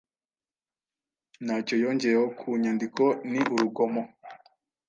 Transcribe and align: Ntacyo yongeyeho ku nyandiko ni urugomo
Ntacyo 1.45 1.75
yongeyeho 1.83 2.27
ku 2.39 2.47
nyandiko 2.61 3.03
ni 3.31 3.41
urugomo 3.53 4.01